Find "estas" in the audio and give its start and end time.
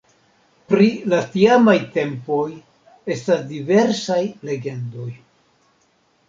3.17-3.45